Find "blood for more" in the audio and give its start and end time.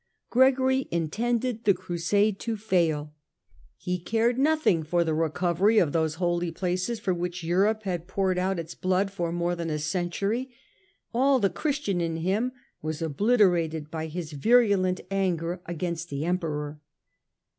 8.73-9.55